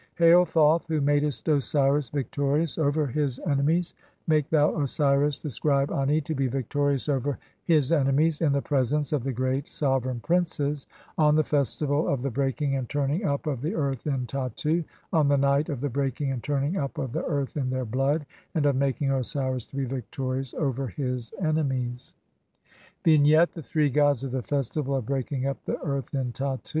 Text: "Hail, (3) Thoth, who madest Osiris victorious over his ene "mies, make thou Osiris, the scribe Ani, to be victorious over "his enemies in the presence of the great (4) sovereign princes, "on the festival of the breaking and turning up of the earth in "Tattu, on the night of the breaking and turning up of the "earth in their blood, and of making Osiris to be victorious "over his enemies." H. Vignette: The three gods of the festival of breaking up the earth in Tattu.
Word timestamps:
"Hail, 0.15 0.45
(3) 0.45 0.51
Thoth, 0.53 0.87
who 0.87 0.99
madest 0.99 1.47
Osiris 1.47 2.09
victorious 2.09 2.79
over 2.79 3.05
his 3.05 3.39
ene 3.47 3.63
"mies, 3.63 3.93
make 4.25 4.49
thou 4.49 4.75
Osiris, 4.81 5.37
the 5.37 5.51
scribe 5.51 5.91
Ani, 5.91 6.21
to 6.21 6.33
be 6.33 6.47
victorious 6.47 7.07
over 7.07 7.37
"his 7.65 7.91
enemies 7.91 8.41
in 8.41 8.51
the 8.51 8.63
presence 8.63 9.13
of 9.13 9.23
the 9.23 9.31
great 9.31 9.65
(4) 9.65 9.69
sovereign 9.69 10.19
princes, 10.19 10.87
"on 11.19 11.35
the 11.35 11.43
festival 11.43 12.07
of 12.07 12.23
the 12.23 12.31
breaking 12.31 12.75
and 12.75 12.89
turning 12.89 13.25
up 13.25 13.45
of 13.45 13.61
the 13.61 13.75
earth 13.75 14.07
in 14.07 14.25
"Tattu, 14.25 14.83
on 15.13 15.27
the 15.27 15.37
night 15.37 15.69
of 15.69 15.81
the 15.81 15.87
breaking 15.89 16.31
and 16.31 16.41
turning 16.41 16.77
up 16.77 16.97
of 16.97 17.11
the 17.11 17.23
"earth 17.25 17.55
in 17.55 17.69
their 17.69 17.85
blood, 17.85 18.25
and 18.55 18.65
of 18.65 18.75
making 18.75 19.11
Osiris 19.11 19.67
to 19.67 19.75
be 19.75 19.85
victorious 19.85 20.55
"over 20.55 20.87
his 20.87 21.31
enemies." 21.39 22.15
H. 22.65 22.73
Vignette: 23.05 23.53
The 23.53 23.61
three 23.61 23.91
gods 23.91 24.23
of 24.23 24.31
the 24.31 24.41
festival 24.41 24.95
of 24.95 25.05
breaking 25.05 25.45
up 25.45 25.63
the 25.65 25.77
earth 25.83 26.11
in 26.15 26.31
Tattu. 26.31 26.69